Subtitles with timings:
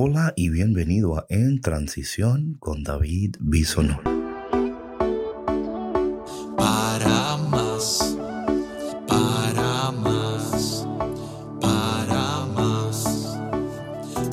[0.00, 4.00] Hola y bienvenido a En Transición con David Bisonó.
[6.56, 8.16] Para más,
[9.08, 10.86] para más,
[11.60, 13.38] para más,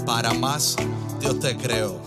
[0.06, 0.76] para más,
[1.20, 2.00] Dios te creo.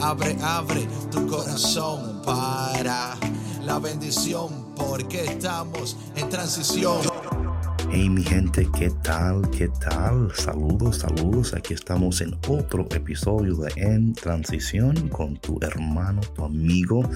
[0.00, 3.18] Abre, abre tu corazón para
[3.66, 7.02] la bendición, porque estamos en transición.
[7.96, 9.48] Hey mi gente, ¿qué tal?
[9.50, 10.28] ¿Qué tal?
[10.34, 11.54] Saludos, saludos.
[11.54, 17.08] Aquí estamos en otro episodio de En Transición con tu hermano, tu amigo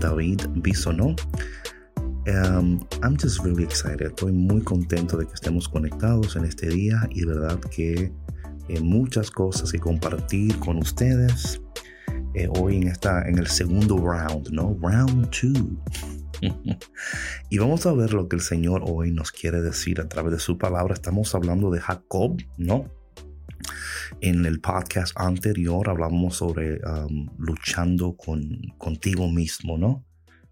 [0.00, 1.14] David Bisonó.
[2.26, 4.08] Um, I'm just really excited.
[4.08, 8.12] Estoy muy contento de que estemos conectados en este día y de verdad que
[8.66, 11.60] eh, muchas cosas que compartir con ustedes
[12.34, 14.76] eh, hoy en esta en el segundo round, ¿no?
[14.82, 16.03] Round 2
[17.50, 20.38] y vamos a ver lo que el Señor hoy nos quiere decir a través de
[20.38, 20.94] su palabra.
[20.94, 22.92] Estamos hablando de Jacob, ¿no?
[24.20, 30.06] En el podcast anterior hablamos sobre um, luchando con, contigo mismo, ¿no?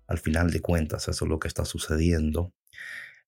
[0.07, 2.53] Al final de cuentas, eso es lo que está sucediendo.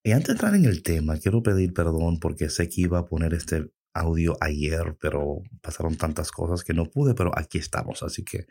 [0.03, 3.07] Y antes de entrar en el tema, quiero pedir perdón porque sé que iba a
[3.07, 8.25] poner este audio ayer, pero pasaron tantas cosas que no pude, pero aquí estamos, así
[8.25, 8.47] que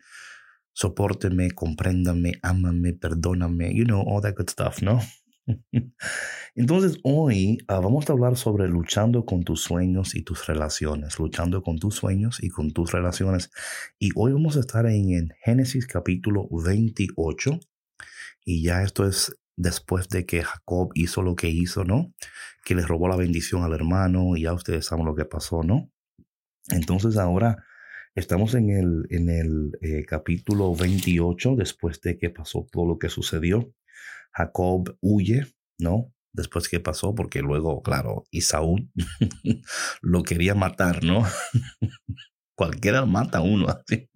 [0.74, 5.00] Sopórteme, compréndame, ámame, perdóname, you know, all that good stuff, ¿no?
[6.56, 11.62] Entonces hoy ah, vamos a hablar sobre luchando con tus sueños y tus relaciones, luchando
[11.62, 13.52] con tus sueños y con tus relaciones.
[14.00, 17.60] Y hoy vamos a estar en, Génesis capítulo 28
[18.46, 22.14] y ya esto es después de que Jacob hizo lo que hizo, ¿no?
[22.64, 25.92] Que le robó la bendición al hermano y ya ustedes saben lo que pasó, ¿no?
[26.70, 27.64] Entonces ahora
[28.16, 33.10] Estamos en el, en el eh, capítulo 28, después de que pasó todo lo que
[33.10, 33.74] sucedió.
[34.32, 35.48] Jacob huye,
[35.80, 36.14] ¿no?
[36.32, 38.88] Después que pasó, porque luego, claro, Isaú
[40.04, 41.24] lo quería matar, ¿no?
[42.56, 44.08] Cualquiera mata a uno así.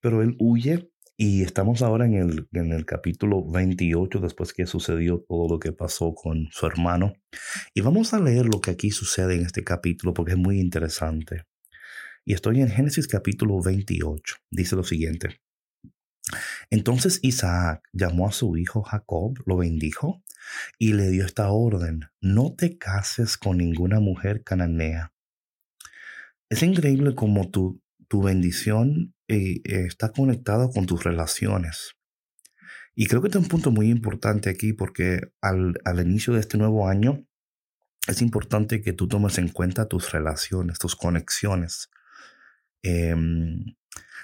[0.00, 5.24] Pero él huye y estamos ahora en el, en el capítulo 28, después que sucedió
[5.28, 7.12] todo lo que pasó con su hermano.
[7.74, 11.42] Y vamos a leer lo que aquí sucede en este capítulo porque es muy interesante.
[12.26, 14.36] Y estoy en Génesis capítulo 28.
[14.50, 15.40] Dice lo siguiente.
[16.70, 20.22] Entonces Isaac llamó a su hijo Jacob, lo bendijo
[20.78, 25.12] y le dio esta orden, no te cases con ninguna mujer cananea.
[26.48, 31.94] Es increíble cómo tu, tu bendición eh, está conectada con tus relaciones.
[32.94, 36.40] Y creo que este es un punto muy importante aquí porque al, al inicio de
[36.40, 37.26] este nuevo año
[38.06, 41.90] es importante que tú tomes en cuenta tus relaciones, tus conexiones.
[42.84, 43.76] Em,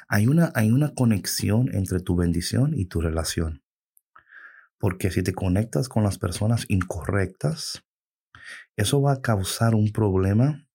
[0.07, 3.63] hay, una, hay una conexión entre tu bendición y tu relación.
[4.79, 7.83] Porque si te conectas con las personas incorrectas,
[8.77, 10.67] eso va a causar un problema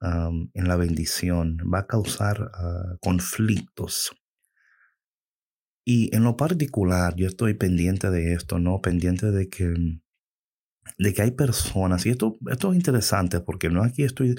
[0.00, 4.12] en la bendición, va a causar ah, conflictos.
[5.84, 8.80] Y en lo particular, yo estoy pendiente de esto, ¿no?
[8.80, 10.00] Pendiente de que
[10.98, 14.34] de que hay personas, y esto, esto es interesante porque no aquí estoy,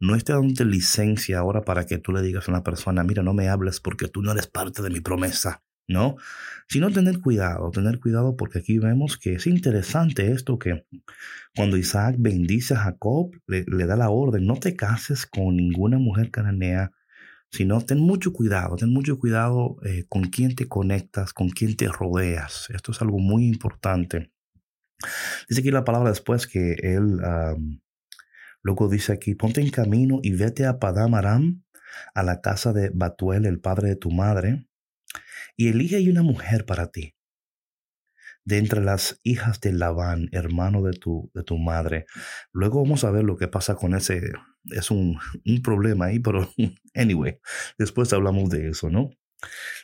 [0.00, 3.34] no estoy dando licencia ahora para que tú le digas a una persona, mira, no
[3.34, 6.16] me hables porque tú no eres parte de mi promesa, ¿no?
[6.68, 10.86] Sino tener cuidado, tener cuidado porque aquí vemos que es interesante esto que
[11.54, 16.30] cuando Isaac bendice a Jacob, le, da la orden, no te cases con ninguna mujer
[16.30, 16.92] cananea,
[17.50, 21.88] sino ten mucho cuidado, ten mucho cuidado eh, con quién te conectas, con quién te
[21.88, 22.68] rodeas.
[22.70, 24.32] Esto es algo muy importante.
[25.48, 27.18] Dice aquí la palabra después que él,
[28.62, 31.64] luego dice aquí, ponte en camino y vete a Padam Aram,
[32.14, 34.66] a la casa de Batuel, el padre de tu madre,
[35.56, 37.14] y elige una mujer para ti.
[38.44, 42.06] De entre las hijas de Labán, hermano de tu, de tu madre.
[42.52, 44.22] Luego vamos a ver lo que pasa con ese.
[44.70, 46.48] Es un, un problema ahí, pero
[46.94, 47.40] anyway,
[47.76, 49.10] después hablamos de eso, ¿no?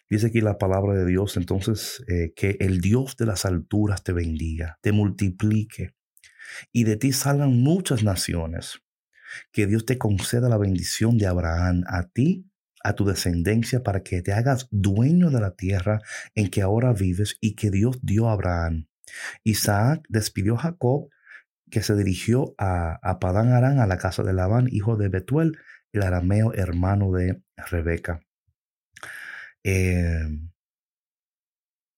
[0.09, 4.13] Dice aquí la palabra de Dios, entonces, eh, que el Dios de las alturas te
[4.13, 5.95] bendiga, te multiplique
[6.73, 8.81] y de ti salgan muchas naciones.
[9.51, 12.47] Que Dios te conceda la bendición de Abraham a ti,
[12.85, 16.01] a tu descendencia, para que te hagas dueño de la tierra
[16.35, 18.89] en que ahora vives y que Dios dio a Abraham.
[19.45, 21.09] Isaac despidió a Jacob,
[21.71, 25.57] que se dirigió a, a Padán Arán, a la casa de Labán, hijo de Betuel,
[25.93, 28.21] el arameo hermano de Rebeca.
[29.65, 30.53] Em,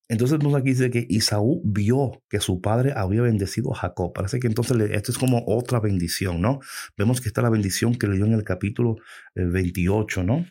[0.08, 4.12] entonces aquí dice que Isaú vio que su padre había bendecido a Jacob.
[4.12, 6.61] Parece que entonces esto es como otra bendición, ¿no?
[6.96, 8.96] Vemos que está la bendición que le dio en el capítulo
[9.34, 10.46] 28, eh, ¿no?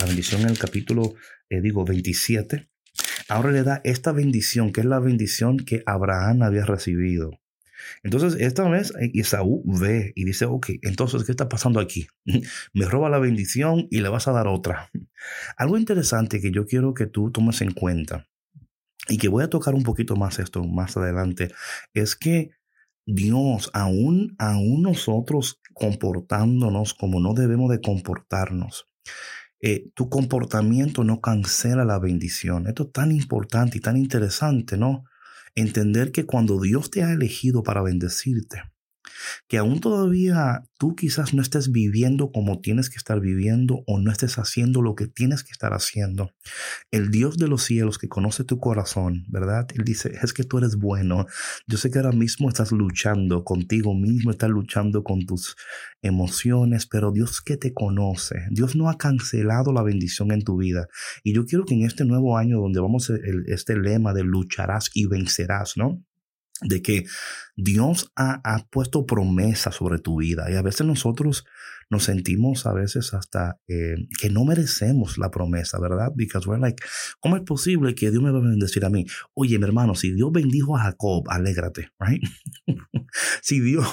[0.00, 1.14] La bendición en el capítulo,
[1.48, 2.68] eh, digo, 27.
[3.28, 7.30] Ahora le da esta bendición, que es la bendición que Abraham había recibido.
[8.02, 12.06] Entonces, esta vez Esaú ve y dice, ok, entonces, ¿qué está pasando aquí?
[12.72, 14.90] Me roba la bendición y le vas a dar otra.
[15.56, 18.26] Algo interesante que yo quiero que tú tomes en cuenta
[19.08, 21.52] y que voy a tocar un poquito más esto más adelante,
[21.94, 22.50] es que
[23.06, 28.88] Dios, aún, aún nosotros comportándonos como no debemos de comportarnos,
[29.60, 32.66] eh, tu comportamiento no cancela la bendición.
[32.66, 35.04] Esto es tan importante y tan interesante, ¿no?
[35.58, 38.62] Entender que cuando Dios te ha elegido para bendecirte,
[39.48, 44.10] que aún todavía tú quizás no estés viviendo como tienes que estar viviendo o no
[44.10, 46.32] estés haciendo lo que tienes que estar haciendo.
[46.90, 49.66] El Dios de los cielos que conoce tu corazón, ¿verdad?
[49.74, 51.26] Él dice, es que tú eres bueno.
[51.66, 55.56] Yo sé que ahora mismo estás luchando contigo mismo, estás luchando con tus
[56.02, 60.88] emociones, pero Dios que te conoce, Dios no ha cancelado la bendición en tu vida.
[61.24, 63.10] Y yo quiero que en este nuevo año donde vamos
[63.46, 66.02] este lema de lucharás y vencerás, ¿no?
[66.62, 67.04] De que
[67.54, 71.44] Dios ha, puesto promesas sobre tu vida y a veces nosotros
[71.90, 76.12] nos sentimos a veces hasta eh, que no merecemos la promesa, ¿verdad?
[76.14, 76.82] Because we're like,
[77.20, 79.06] ¿cómo es posible que Dios me va a bendecir a mí?
[79.34, 82.22] Oye, mi hermano, si Dios bendijo a Jacob, alégrate, right?
[83.42, 83.86] si Dios,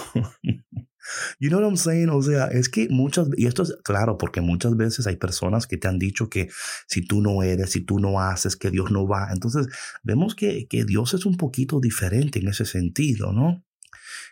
[1.40, 2.10] You know what I'm saying?
[2.10, 5.78] O sea, es que muchas, y esto es claro, porque muchas veces hay personas que
[5.78, 6.50] te han dicho que
[6.88, 9.30] si tú no eres, si tú no haces, que Dios no va.
[9.32, 9.68] Entonces,
[10.04, 13.64] vemos que, que Dios es un poquito diferente en ese sentido, ¿no?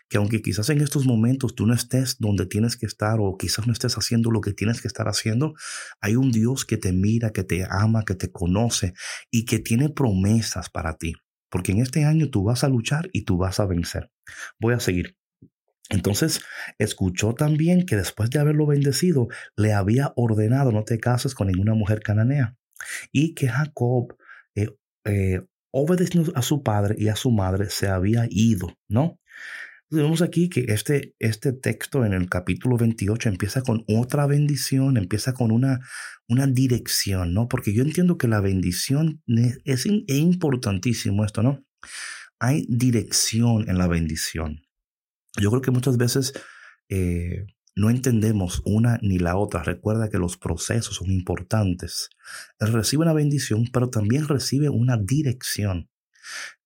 [0.08, 3.66] Que aunque quizás en estos momentos tú no estés donde tienes que estar o quizás
[3.66, 5.54] no estés haciendo lo que tienes que estar haciendo,
[6.00, 8.94] hay un Dios que te mira, que te ama, que te conoce
[9.30, 11.14] y que tiene promesas para ti.
[11.50, 14.10] Porque en este año tú vas a luchar y tú vas a vencer.
[14.58, 15.16] Voy a seguir.
[15.92, 16.40] Entonces
[16.78, 21.74] escuchó también que después de haberlo bendecido, le había ordenado no te cases con ninguna
[21.74, 22.56] mujer cananea
[23.12, 24.16] y que Jacob,
[24.54, 24.68] eh,
[25.04, 29.20] eh, obedeciendo a su padre y a su madre, se había ido, ¿no?
[29.90, 35.34] Vemos aquí que este, este texto en el capítulo 28 empieza con otra bendición, empieza
[35.34, 35.80] con una,
[36.26, 37.46] una dirección, ¿no?
[37.46, 41.62] Porque yo entiendo que la bendición es, es importantísimo esto, ¿no?
[42.40, 44.62] Hay dirección en la bendición.
[45.40, 46.32] Yo creo que muchas veces
[46.88, 49.62] eh, no entendemos una ni la otra.
[49.62, 52.10] Recuerda que los procesos son importantes.
[52.58, 55.88] Él recibe una bendición, pero también recibe una dirección.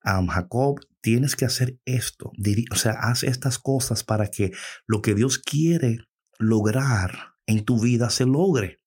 [0.02, 2.32] Jacob, tienes que hacer esto.
[2.70, 4.52] O sea, haz estas cosas para que
[4.86, 5.98] lo que Dios quiere
[6.38, 8.80] lograr en tu vida se logre.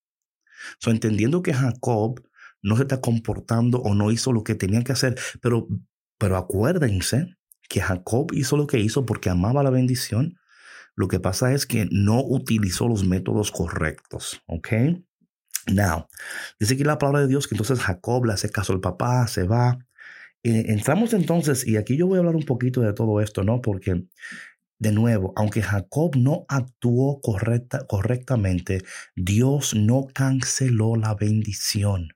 [0.79, 2.21] So, entendiendo que Jacob
[2.61, 5.67] no se está comportando o no hizo lo que tenía que hacer, pero,
[6.17, 7.37] pero acuérdense
[7.69, 10.37] que Jacob hizo lo que hizo porque amaba la bendición.
[10.95, 14.67] Lo que pasa es que no utilizó los métodos correctos, ¿ok?
[15.67, 16.07] Now,
[16.59, 19.43] dice aquí la palabra de Dios que entonces Jacob le hace caso al papá, se
[19.43, 19.77] va.
[20.43, 23.61] Eh, entramos entonces, y aquí yo voy a hablar un poquito de todo esto, ¿no?
[23.61, 24.05] Porque,
[24.79, 28.83] de nuevo, aunque Jacob no actuó correcta, correctamente,
[29.15, 32.09] Dios no canceló la bendición.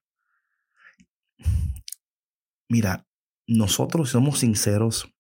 [2.70, 3.06] Mira,
[3.46, 5.13] nosotros somos sinceros,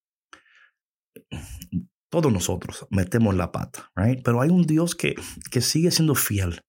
[2.09, 4.21] todos nosotros metemos la pata, right?
[4.23, 5.15] Pero hay un Dios que,
[5.51, 6.61] que sigue siendo fiel,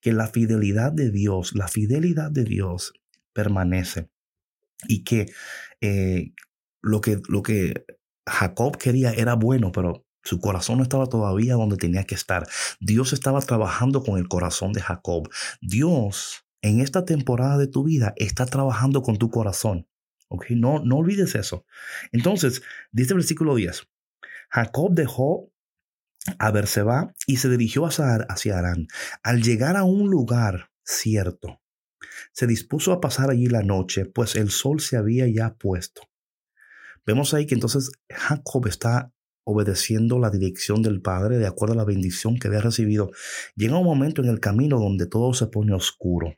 [0.00, 2.92] que la fidelidad de Dios, la fidelidad de Dios
[3.32, 4.10] permanece
[4.86, 5.26] y que,
[5.80, 6.32] eh,
[6.82, 7.84] lo que lo que
[8.26, 12.46] Jacob quería era bueno, pero su corazón no estaba todavía donde tenía que estar.
[12.78, 15.28] Dios estaba trabajando con el corazón de Jacob.
[15.60, 19.86] Dios en esta temporada de tu vida está trabajando con tu corazón.
[20.50, 21.66] No, no olvides eso.
[22.12, 23.86] Entonces, dice el versículo 10.
[24.50, 25.52] Jacob dejó
[26.38, 28.86] a Berseba y se dirigió hacia Arán.
[29.22, 31.60] Al llegar a un lugar cierto,
[32.32, 36.02] se dispuso a pasar allí la noche, pues el sol se había ya puesto.
[37.06, 39.12] Vemos ahí que entonces Jacob está
[39.44, 43.10] obedeciendo la dirección del Padre de acuerdo a la bendición que había recibido.
[43.56, 46.36] Llega un momento en el camino donde todo se pone oscuro.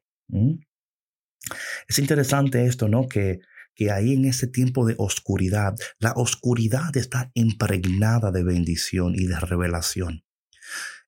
[1.89, 3.09] Es interesante esto, ¿no?
[3.09, 3.41] Que
[3.75, 9.39] que ahí en ese tiempo de oscuridad, la oscuridad está impregnada de bendición y de
[9.41, 10.25] revelación.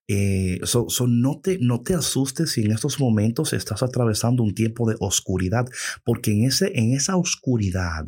[0.07, 0.59] Eh,
[1.07, 5.65] no, te, no te asustes si en estos momentos estás atravesando un tiempo de oscuridad,
[6.03, 8.05] porque en, ese, en esa oscuridad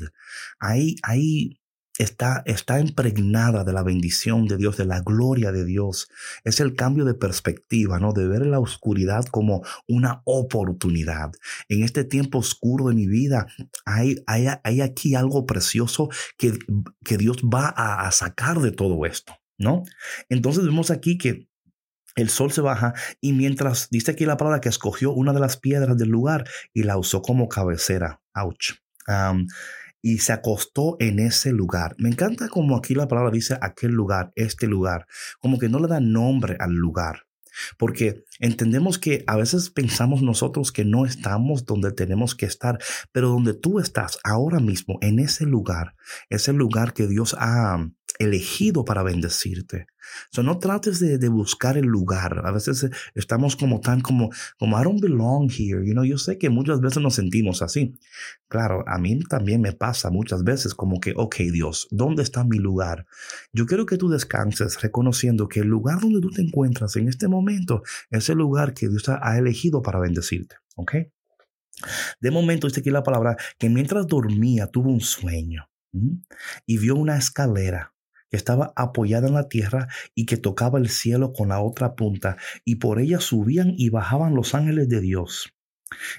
[0.60, 1.60] hay, hay
[1.98, 6.10] está, está impregnada de la bendición de Dios, de la gloria de Dios.
[6.44, 8.14] Es el cambio de perspectiva, ¿no?
[8.14, 11.32] De ver la oscuridad como una oportunidad.
[11.70, 13.48] En este tiempo oscuro de mi vida,
[13.86, 16.58] hay, hay, hay aquí algo precioso que,
[17.04, 19.84] que Dios va a, a sacar de todo esto, ¿no?
[20.30, 21.48] Entonces vemos aquí que
[22.16, 25.58] el sol se baja y mientras dice aquí la palabra que escogió una de las
[25.58, 28.22] piedras del lugar y la usó como cabecera.
[28.34, 28.74] Ouch.
[30.02, 31.96] Y se acostó en ese lugar.
[31.98, 35.08] Me encanta como aquí la palabra dice aquel lugar, este lugar,
[35.40, 37.24] como que no le da nombre al lugar.
[37.78, 42.78] Porque entendemos que a veces pensamos nosotros que no estamos donde tenemos que estar,
[43.12, 45.96] pero donde tú estás ahora mismo, en ese lugar,
[46.30, 47.80] es el lugar que Dios ha
[48.20, 49.88] elegido para bendecirte.
[50.32, 52.42] So, no trates de, buscar el lugar.
[52.46, 55.86] A veces eh, estamos como tan como, como I don't belong here.
[55.86, 58.00] You know, yo sé que muchas veces nos sentimos así.
[58.48, 62.58] Claro, a mí también me pasa muchas veces como que, ok, Dios, ¿dónde está mi
[62.58, 63.06] lugar?
[63.52, 67.28] Yo quiero que tú descanses reconociendo que el lugar donde tú te encuentras en este
[67.28, 70.56] momento es el lugar que Dios ha elegido para bendecirte.
[70.76, 70.96] ¿Ok?
[72.20, 75.70] De momento, dice aquí la palabra que mientras dormía tuvo un sueño
[76.66, 77.94] y vio una escalera
[78.30, 82.38] que estaba apoyada en la tierra y que tocaba el cielo con la otra punta,
[82.66, 85.54] y por ella subían y bajaban los ángeles de Dios.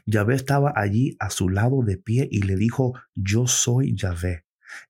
[0.06, 4.44] Yahvé estaba allí a su lado de pie y le dijo, Yo soy Yahvé,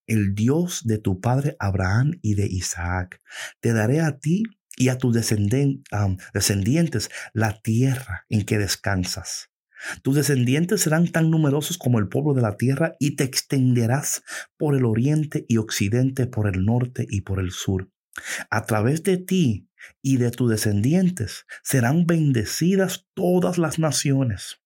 [0.06, 3.20] el Dios de tu padre Abraham y de Isaac.
[3.60, 4.44] Te daré a ti
[4.76, 9.50] y a tus descendientes la tierra en que descansas.
[10.02, 14.22] Tus descendientes serán tan numerosos como el pueblo de la tierra y te extenderás
[14.56, 17.90] por el oriente y occidente, por el norte y por el sur.
[18.50, 19.68] A través de ti
[20.02, 24.60] y de tus descendientes serán bendecidas todas las naciones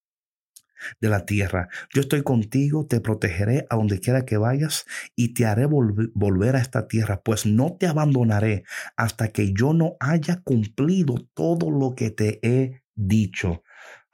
[1.00, 1.68] de la tierra.
[1.94, 6.60] Yo estoy contigo, te protegeré a donde quiera que vayas y te haré volver a
[6.60, 8.64] esta tierra, pues no te abandonaré
[8.96, 13.62] hasta que yo no haya cumplido todo lo que te he dicho.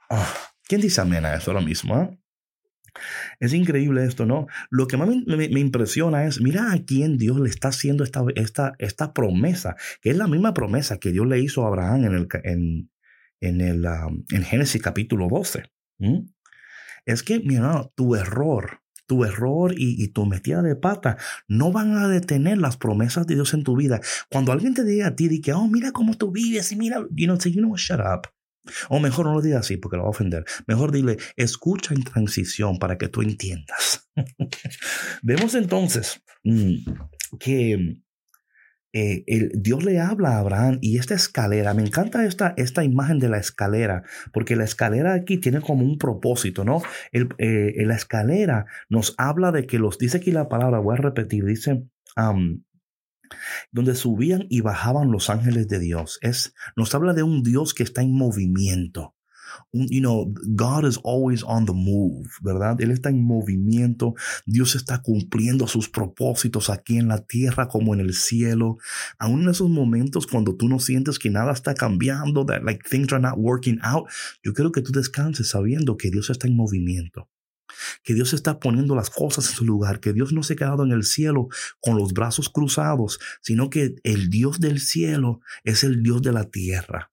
[0.09, 0.31] Ah,
[0.69, 1.95] ¿Quién dice amén a eso ahora mismo?
[1.95, 2.11] Ah?
[3.39, 4.45] Es increíble esto, ¿no?
[4.69, 8.73] Lo que más me, impresiona es, mira a quién Dios le está haciendo esta, esta,
[8.77, 12.27] esta promesa, que es la misma promesa que Dios le hizo a Abraham en, el,
[12.43, 12.91] en,
[13.41, 15.63] en, el, um, en Génesis capítulo 12.
[17.05, 22.07] Es que, mira, tu error, tu error y, tu metida de pata no van a
[22.07, 24.01] detener las promesas de Dios en tu vida.
[24.29, 27.07] Cuando alguien te diga a ti, di que, oh, mira cómo tú vives y mira,
[27.09, 28.27] you know, say, you know, shut up.
[28.89, 30.45] O mejor no lo diga así porque lo va a ofender.
[30.67, 34.09] Mejor dile, escucha en transición para que tú entiendas.
[35.21, 36.75] Vemos entonces mm,
[37.39, 38.01] que
[38.91, 43.19] eh, el, Dios le habla a Abraham y esta escalera, me encanta esta, esta imagen
[43.19, 46.81] de la escalera, porque la escalera aquí tiene como un propósito, ¿no?
[47.11, 51.01] El, eh, la escalera nos habla de que los, dice aquí la palabra, voy a
[51.01, 51.83] repetir, dice,
[53.71, 56.19] donde subían y bajaban los ángeles de Dios.
[56.21, 59.15] Es, nos habla de un Dios que está en movimiento.
[59.73, 62.79] you know, God is always on the move, ¿verdad?
[62.81, 64.15] Él está en movimiento.
[64.45, 68.77] Dios está cumpliendo sus propósitos aquí en la tierra como en el cielo.
[69.17, 73.11] Aún en esos momentos cuando tú no sientes que nada está cambiando, that like things
[73.13, 74.07] are not working out,
[74.43, 77.29] yo quiero que tú descanses sabiendo que Dios está en movimiento
[78.03, 80.83] que Dios está poniendo las cosas en su lugar, que Dios no se ha quedado
[80.83, 81.47] en el cielo
[81.81, 86.49] con los brazos cruzados, sino que el Dios del cielo es el Dios de la
[86.49, 87.11] tierra.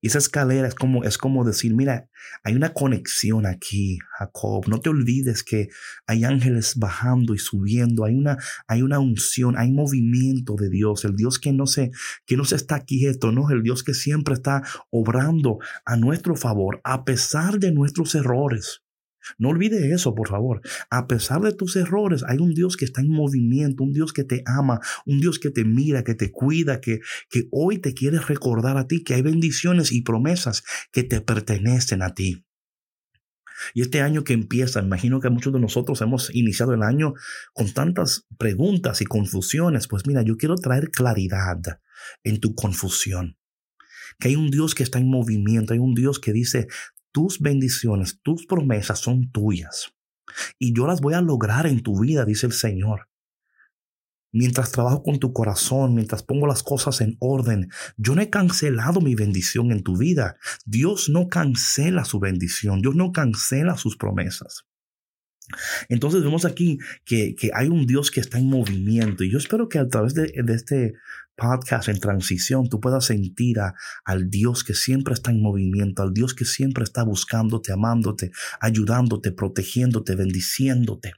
[0.00, 2.08] Y esa escalera es como, es como decir, mira,
[2.44, 4.68] hay una conexión aquí, Jacob.
[4.68, 5.68] No te olvides que
[6.06, 8.04] hay ángeles bajando y subiendo.
[8.04, 11.04] Hay una, hay una unción, hay movimiento de Dios.
[11.04, 11.90] El Dios que no se,
[12.26, 16.80] que no se está quieto, no, el Dios que siempre está obrando a nuestro favor,
[16.84, 18.82] a pesar de nuestros errores.
[19.38, 20.60] No olvide eso, por favor.
[20.90, 24.24] A pesar de tus errores, hay un Dios que está en movimiento, un Dios que
[24.24, 28.18] te ama, un Dios que te mira, que te cuida, que, que hoy te quiere
[28.18, 32.44] recordar a ti que hay bendiciones y promesas que te pertenecen a ti.
[33.72, 37.14] Y este año que empieza, imagino que muchos de nosotros hemos iniciado el año
[37.54, 39.88] con tantas preguntas y confusiones.
[39.88, 41.80] Pues mira, yo quiero traer claridad
[42.22, 43.38] en tu confusión
[44.18, 46.68] que hay un Dios que está en movimiento, hay un Dios que dice,
[47.16, 49.94] tus bendiciones, tus promesas son tuyas.
[50.58, 53.08] Y yo las voy a lograr en tu vida, dice el Señor.
[54.32, 59.00] Mientras trabajo con tu corazón, mientras pongo las cosas en orden, yo no he cancelado
[59.00, 60.36] mi bendición en tu vida.
[60.66, 64.66] Dios no cancela su bendición, Dios no cancela sus promesas.
[65.88, 69.78] Entonces vemos aquí que, hay un Dios que está en movimiento y yo espero que
[69.78, 70.94] a través de, este
[71.36, 73.58] podcast en transición tú puedas sentir
[74.04, 79.32] al Dios que siempre está en movimiento, al Dios que siempre está buscándote, amándote, ayudándote,
[79.32, 81.12] protegiéndote, bendiciéndote.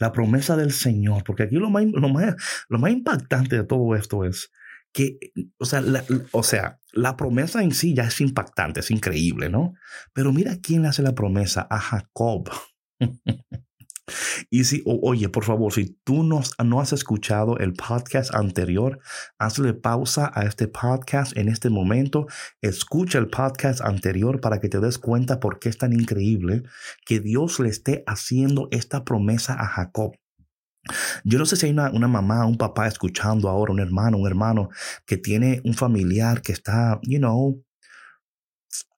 [0.00, 2.34] La promesa del Señor, porque aquí lo más, lo más,
[2.68, 4.50] lo más impactante de todo esto es
[4.92, 5.18] que,
[5.58, 9.74] o sea, la, o sea, la promesa en sí ya es impactante, es increíble, ¿no?
[10.12, 12.50] Pero mira quién hace la promesa a Jacob.
[14.50, 19.00] Y si, oye, por favor, si tú no, no, has escuchado el podcast anterior,
[19.38, 22.26] hazle pausa a este podcast en este momento.
[22.60, 26.64] Escucha el podcast anterior para que te des cuenta por qué es tan increíble
[27.06, 30.12] que Dios le esté haciendo esta promesa a Jacob.
[31.22, 34.26] Yo no sé si hay una, una, mamá, un papá escuchando ahora, un hermano, un
[34.26, 34.68] hermano
[35.06, 37.62] que tiene un familiar que está, you know,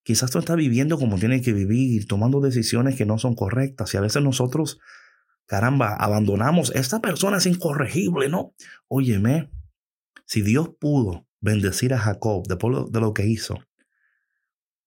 [0.04, 3.92] quizás tú estás viviendo como tiene que vivir, tomando decisiones que no son correctas.
[3.94, 4.78] Y a veces nosotros,
[5.46, 6.70] caramba, abandonamos.
[6.76, 8.54] Esta persona es incorregible, ¿no?
[8.86, 9.50] Óyeme,
[10.26, 13.58] si Dios pudo bendecir a Jacob después de lo que hizo,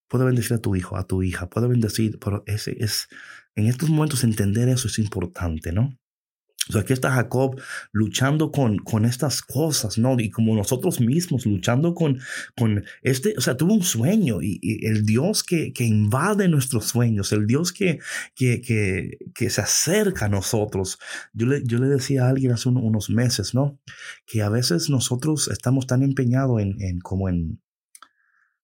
[0.08, 3.10] puede bendecir a tu hijo, a tu hija, puede bendecir, pero ese es,
[3.56, 5.98] en estos momentos entender eso es importante, ¿no?
[6.70, 7.60] O sea, aquí está Jacob
[7.92, 10.20] luchando con, con estas cosas, ¿no?
[10.20, 12.20] Y como nosotros mismos, luchando con,
[12.56, 17.32] con este, o sea, tuvo un sueño y, el Dios que, que, invade nuestros sueños,
[17.32, 18.00] el Dios que,
[18.36, 21.00] que, que, que se acerca a nosotros.
[21.34, 23.80] Yo le, yo le decía a alguien hace unos meses, ¿no?
[24.26, 27.62] Que a veces nosotros estamos tan empeñados en, en como en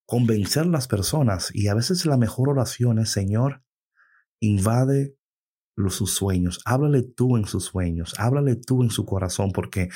[0.05, 3.63] convencer a las personas y a veces la mejor oración es, Señor,
[4.39, 5.15] invade
[5.75, 9.89] los, sus sueños, háblale tú en sus sueños, háblale tú en su corazón, porque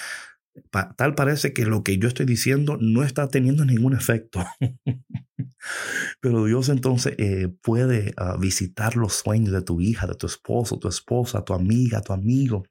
[0.95, 4.43] tal parece que lo que yo estoy diciendo no está teniendo ningún efecto.
[6.21, 10.79] Pero Dios entonces eh, puede ah, visitar los sueños de tu hija, de tu esposo,
[10.79, 12.63] tu esposa, tu amiga, tu amigo.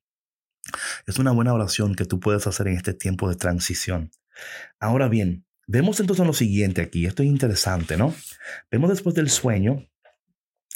[1.07, 4.11] Es una buena oración que tú puedes hacer en este tiempo de transición.
[4.81, 7.07] Ahora bien, vemos entonces lo siguiente aquí.
[7.07, 8.15] Esto es interesante, ¿no?
[8.71, 9.87] Vemos después del sueño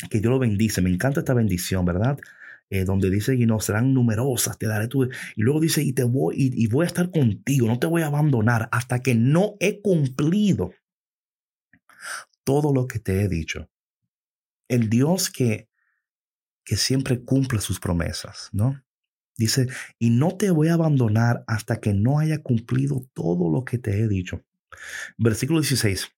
[0.09, 0.83] que Dios lo bendice.
[0.83, 2.19] Me encanta esta bendición, ¿verdad?
[2.71, 5.05] Eh, donde dice, y no serán numerosas, te daré tu...
[5.05, 5.11] Y
[5.43, 8.69] luego dice, y te voy, y, voy a estar contigo, no te voy a abandonar
[8.71, 10.73] hasta que no he cumplido
[12.45, 13.69] todo lo que te he dicho.
[14.69, 15.69] El Dios que,
[16.65, 18.81] que siempre cumple sus promesas, ¿no?
[19.37, 19.67] Dice,
[19.99, 23.99] y no te voy a abandonar hasta que no haya cumplido todo lo que te
[23.99, 24.45] he dicho.
[25.19, 26.09] Versículo 16.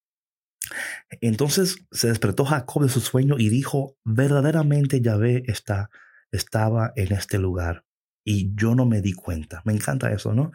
[1.20, 5.90] Entonces se despertó Jacob de su sueño y dijo, verdaderamente Yahvé está,
[6.30, 7.84] estaba en este lugar
[8.24, 9.62] y yo no me di cuenta.
[9.64, 10.52] Me encanta eso, ¿no?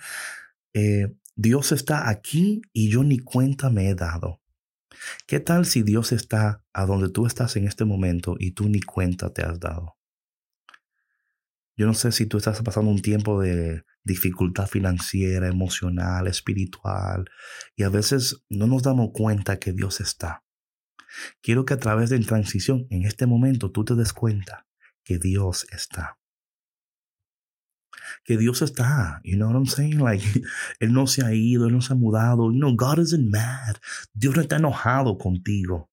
[0.74, 4.42] Eh, Dios está aquí y yo ni cuenta me he dado.
[5.28, 8.82] ¿Qué tal si Dios está a donde tú estás en este momento y tú ni
[8.82, 9.97] cuenta te has dado?
[11.78, 17.30] Yo no sé si tú estás pasando un tiempo de dificultad financiera, emocional, espiritual,
[17.76, 20.44] y a veces no nos damos cuenta que Dios está.
[21.42, 24.66] Quiero que a través de transición, en este momento, tú te des cuenta
[25.04, 26.18] que Dios está.
[28.24, 30.00] Que Dios está, you know what I'm saying?
[30.00, 30.24] Like,
[30.80, 32.52] Él no se ha ido, Él no se ha mudado.
[32.52, 33.76] You know, God isn't mad.
[34.14, 35.92] Dios no está enojado contigo.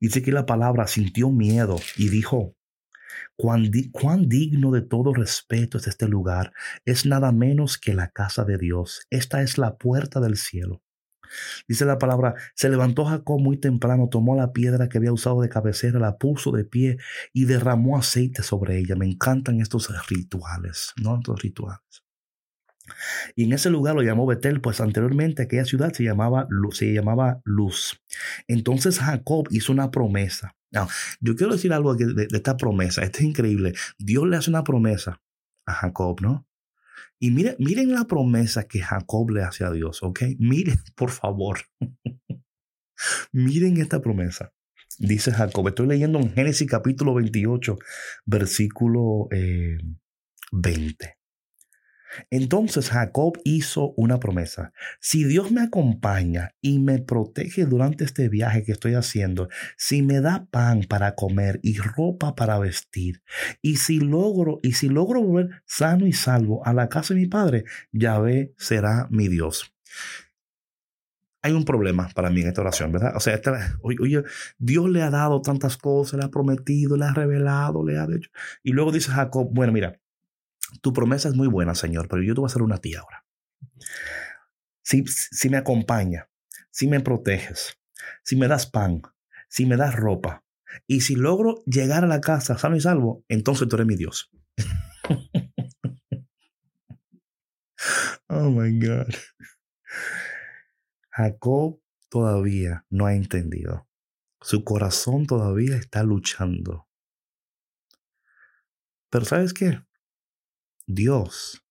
[0.00, 2.56] Dice que la palabra sintió miedo y dijo,
[3.36, 6.52] Cuán, digno de todo respeto es este lugar.
[6.84, 9.06] Es nada menos que la casa de Dios.
[9.10, 10.82] Esta es la puerta del cielo.
[11.66, 15.48] Dice la palabra, se levantó Jacob muy temprano, tomó la piedra que había usado de
[15.48, 16.98] cabecera, la puso de pie
[17.32, 18.94] y derramó aceite sobre ella.
[18.94, 21.16] Me encantan estos rituales, ¿no?
[21.16, 22.03] Estos rituales.
[23.34, 27.40] Y en ese lugar lo llamó Betel, pues anteriormente aquella ciudad se llamaba, se llamaba
[27.44, 28.00] Luz.
[28.46, 30.54] Entonces Jacob hizo una promesa.
[31.20, 33.02] yo quiero decir algo de, esta promesa.
[33.02, 33.74] Esto es increíble.
[33.98, 35.20] Dios le hace una promesa
[35.66, 36.46] a Jacob, ¿no?
[37.18, 40.22] Y miren, la promesa que Jacob le hace a Dios, ¿ok?
[40.38, 41.60] Miren, por favor.
[43.32, 44.52] miren esta promesa.
[44.98, 47.78] Dice Jacob, estoy leyendo en Génesis capítulo 28,
[48.26, 49.28] versículo
[50.52, 51.23] 20.
[52.30, 54.72] Entonces Jacob hizo una promesa.
[55.00, 60.20] Si Dios me acompaña y me protege durante este viaje que estoy haciendo, si me
[60.20, 63.22] da pan para comer y ropa para vestir,
[63.62, 67.26] y si logro y si logro volver sano y salvo a la casa de mi
[67.26, 69.72] padre, Yahvé será mi Dios.
[71.42, 73.14] Hay un problema para mí en esta oración, ¿verdad?
[73.16, 73.38] O sea,
[73.82, 74.22] oye,
[74.56, 78.30] Dios le ha dado tantas cosas, le ha prometido, le ha revelado, le ha hecho.
[78.62, 80.00] Y luego dice Jacob, bueno, mira,
[80.80, 83.24] tu promesa es muy buena, Señor, pero yo te voy a hacer una tía ahora.
[84.82, 86.28] Si, si me acompaña,
[86.70, 87.78] si me proteges,
[88.22, 89.02] si me das pan,
[89.48, 90.44] si me das ropa,
[90.86, 94.30] y si logro llegar a la casa sano y salvo, entonces tú eres mi Dios.
[98.28, 99.14] oh my God.
[101.10, 103.88] Jacob todavía no ha entendido.
[104.40, 106.88] Su corazón todavía está luchando.
[109.10, 109.80] Pero ¿sabes qué?
[110.86, 111.64] Dios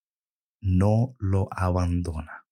[0.62, 2.44] no lo abandona.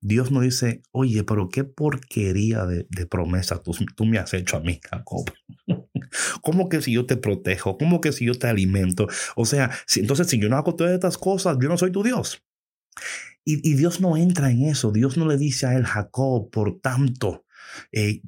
[0.00, 4.60] Dios no dice, oye, pero qué porquería de, promesa tú, tú, me has hecho a
[4.60, 5.24] mí, Jacob.
[6.42, 7.78] ¿Cómo que si yo te protejo?
[7.78, 9.06] ¿Cómo que si yo te alimento?
[9.34, 12.02] O sea, si, entonces si yo no hago todas estas cosas, yo no soy tu
[12.02, 12.42] Dios.
[13.46, 14.92] Y, y Dios no entra en eso.
[14.92, 17.43] Dios no le dice a él, Jacob, por tanto,
[17.92, 18.20] eh,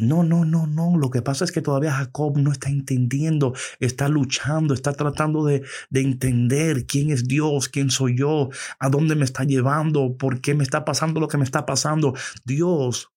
[0.00, 0.96] no, no, no, no.
[0.98, 5.62] Lo que pasa es que todavía Jacob no está entendiendo, está luchando, está tratando de,
[5.90, 10.54] de entender quién es Dios, quién soy yo, a dónde me está llevando, por qué
[10.54, 12.14] me está pasando lo que me está pasando.
[12.44, 13.10] Dios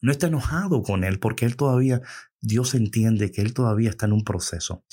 [0.00, 2.02] no está enojado con él porque él todavía,
[2.40, 4.84] Dios entiende que él todavía está en un proceso.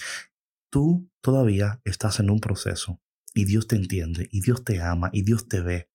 [0.72, 3.00] Tú todavía estás en un proceso
[3.34, 5.90] y Dios te entiende y Dios te ama y Dios te ve.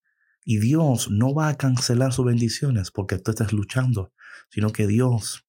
[0.44, 4.12] Y Dios no va a cancelar sus bendiciones porque tú estás luchando,
[4.48, 5.46] sino que Dios,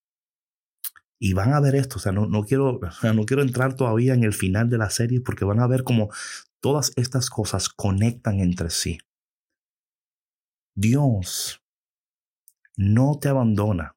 [1.17, 4.23] y van a ver esto, o sea, no, no, quiero, no quiero entrar todavía en
[4.23, 6.09] el final de la serie porque van a ver cómo
[6.59, 8.99] todas estas cosas conectan entre sí.
[10.75, 11.61] Dios
[12.75, 13.95] no te abandona,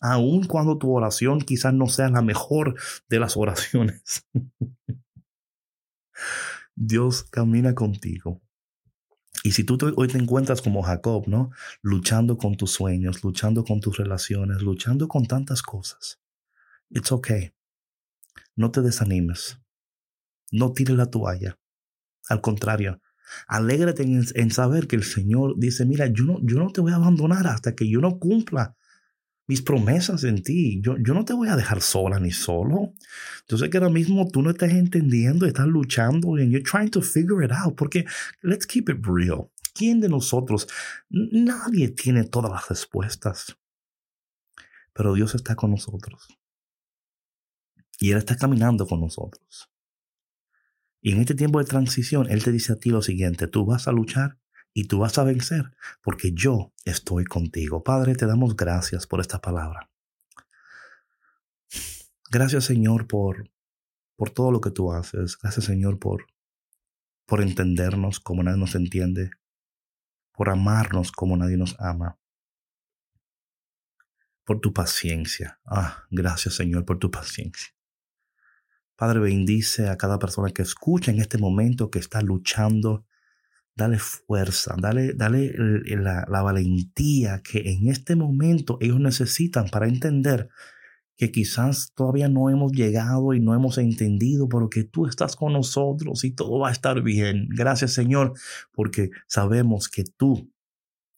[0.00, 4.26] aun cuando tu oración quizás no sea la mejor de las oraciones.
[6.74, 8.40] Dios camina contigo
[9.42, 11.50] y si tú hoy te encuentras como Jacob, ¿no?
[11.82, 16.20] Luchando con tus sueños, luchando con tus relaciones, luchando con tantas cosas.
[16.90, 17.52] It's okay.
[18.54, 19.58] No te desanimes.
[20.52, 21.58] No tires la toalla.
[22.28, 23.00] Al contrario,
[23.48, 26.92] alégrate en, en, saber que el Señor dice, mira, yo no, yo no te voy
[26.92, 28.76] a abandonar hasta que yo no cumpla
[29.46, 30.80] mis promesas en ti.
[30.82, 32.94] Yo, yo no te voy a dejar sola ni solo.
[33.48, 37.02] Yo sé que ahora mismo tú no estás entendiendo, estás luchando and you're trying to
[37.02, 37.76] figure it out.
[37.76, 38.04] Porque,
[38.42, 39.50] let's keep it real.
[39.74, 40.68] ¿Quién de nosotros?
[41.08, 43.56] Nadie tiene todas las respuestas.
[44.92, 46.28] Pero Dios está con nosotros.
[47.98, 49.70] Y Él está caminando con nosotros.
[51.00, 53.88] Y en este tiempo de transición, Él te dice a ti lo siguiente, tú vas
[53.88, 54.38] a luchar
[54.74, 57.82] y tú vas a vencer, porque yo estoy contigo.
[57.82, 59.90] Padre, te damos gracias por esta palabra.
[62.30, 63.50] Gracias, Señor, por,
[64.16, 65.36] por todo lo que tú haces.
[65.38, 66.26] Gracias, Señor, por,
[67.26, 69.30] por entendernos como nadie nos entiende,
[70.32, 72.18] por amarnos como nadie nos ama,
[74.44, 75.60] por tu paciencia.
[75.66, 77.74] Ah, gracias, Señor, por tu paciencia.
[78.96, 83.04] Padre, bendice a cada persona que escucha en este momento, que está luchando
[83.74, 90.48] dale fuerza, dale, dale la, la, valentía que en este momento ellos necesitan para entender
[91.16, 95.52] que quizás todavía no hemos llegado y no hemos entendido, pero que tú estás con
[95.52, 97.48] nosotros y todo va a estar bien.
[97.50, 98.34] Gracias Señor,
[98.72, 100.52] porque sabemos que tú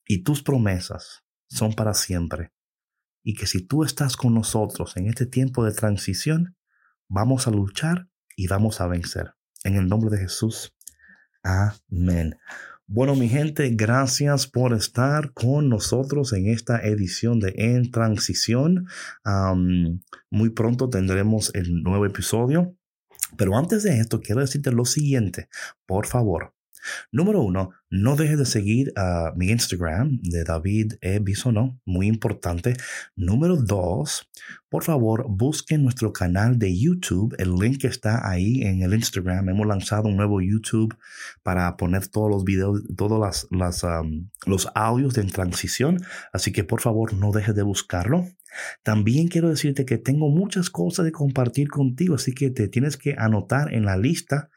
[0.07, 2.53] y tus promesas son para siempre.
[3.23, 6.57] Y que si tú estás con nosotros en este tiempo de transición,
[7.09, 9.35] vamos a luchar y vamos a vencer.
[9.63, 10.75] En el nombre de Jesús.
[11.45, 12.37] Amén.
[12.87, 18.87] Bueno, mi gente, gracias por estar con nosotros en esta edición de En Transición.
[20.31, 22.75] muy pronto tendremos el nuevo episodio.
[23.37, 25.49] Pero antes de esto, quiero decirte lo siguiente.
[25.87, 26.54] Por favor,
[27.13, 31.19] Número uno, no dejes de seguir a mi Instagram de David E.
[31.19, 32.77] Bisonó, muy importante.
[33.15, 34.29] Número dos,
[34.69, 37.35] por favor, busquen nuestro canal de YouTube.
[37.39, 39.49] El link está ahí en el Instagram.
[39.49, 40.97] Hemos lanzado un nuevo YouTube
[41.43, 43.49] para poner todos los videos, todos
[44.47, 46.03] los audios de transición.
[46.33, 48.27] Así que por favor, no dejes de buscarlo.
[48.83, 53.15] También quiero decirte que tengo muchas cosas de compartir contigo, así que te tienes que
[53.19, 54.51] anotar en la lista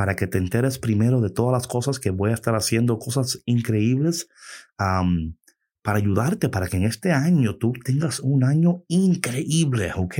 [0.00, 3.42] para que te enteres primero de todas las cosas que voy a estar haciendo, cosas
[3.44, 4.30] increíbles
[4.78, 10.14] para ayudarte, para que en este año tú tengas un año increíble, ¿ok?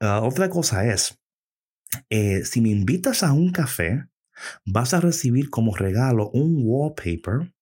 [0.00, 1.16] Ah, otra cosa es,
[2.10, 4.08] eh, si me invitas a un café,
[4.66, 7.54] vas a recibir como regalo un wallpaper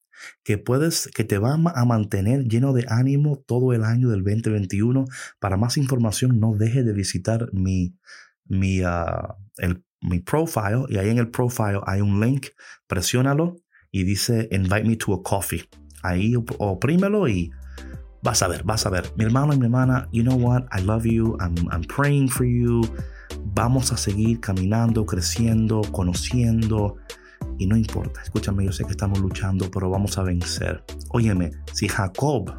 [0.42, 5.04] que puedes que te va a mantener lleno de ánimo todo el año del 2021.
[5.38, 7.94] Para más información no deje de visitar mi
[8.48, 12.46] mi uh, el mi profile y ahí en el profile hay un link,
[12.86, 13.56] presiónalo
[13.90, 15.68] y dice invite me to a coffee.
[16.02, 17.50] Ahí oprímelo y
[18.22, 19.12] vas a ver, vas a ver.
[19.16, 20.64] Mi hermano y mi hermana, you know what?
[20.72, 21.36] I love you.
[21.40, 22.82] I'm, I'm praying for you.
[23.54, 26.96] Vamos a seguir caminando, creciendo, conociendo.
[27.58, 30.84] Y no importa, escúchame, yo sé que estamos luchando, pero vamos a vencer.
[31.10, 32.54] Óyeme, si Jacob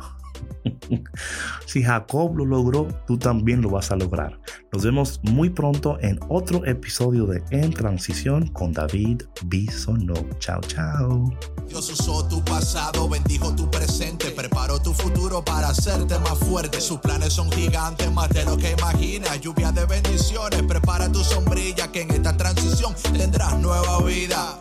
[1.65, 4.39] si Jacob lo logró, tú también lo vas a lograr.
[4.71, 10.13] Nos vemos muy pronto en otro episodio de En Transición con David Bisonó.
[10.39, 11.33] Chao, chao.
[11.67, 16.79] Dios usó tu pasado, bendijo tu presente, preparó tu futuro para hacerte más fuerte.
[16.79, 19.39] Sus planes son gigantes, más de lo que imaginas.
[19.41, 24.59] Lluvia de bendiciones, prepara tu sombrilla que en esta transición tendrás nueva vida.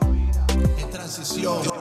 [0.78, 1.75] En transición.